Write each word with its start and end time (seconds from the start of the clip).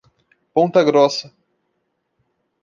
Ponta 0.55 0.81
Grossa 0.81 1.31